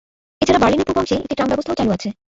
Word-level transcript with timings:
এছাড়া 0.41 0.61
বার্লিনের 0.61 0.87
পূর্ব 0.87 0.99
অংশে 1.01 1.15
একটি 1.17 1.35
ট্রাম 1.35 1.49
ব্যবস্থাও 1.51 1.77
চালু 1.79 1.91
আছে। 1.91 2.09